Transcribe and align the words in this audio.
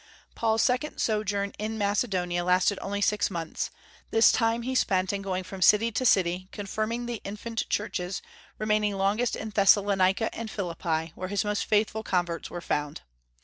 Paul's 0.33 0.63
second 0.63 0.97
sojourn 0.97 1.53
in 1.59 1.77
Macedonia 1.77 2.43
lasted 2.43 2.79
only 2.81 3.01
six 3.01 3.29
months; 3.29 3.69
this 4.09 4.31
time 4.31 4.63
he 4.63 4.73
spent 4.73 5.13
in 5.13 5.21
going 5.21 5.43
from 5.43 5.61
city 5.61 5.91
to 5.91 6.05
city 6.07 6.49
confirming 6.51 7.05
the 7.05 7.21
infant 7.23 7.69
churches, 7.69 8.23
remaining 8.57 8.95
longest 8.95 9.35
in 9.35 9.51
Thessalonica 9.51 10.33
and 10.33 10.49
Philippi, 10.49 11.11
where 11.13 11.27
his 11.29 11.45
most 11.45 11.65
faithful 11.67 12.01
converts 12.01 12.49
were 12.49 12.61
found. 12.61 13.01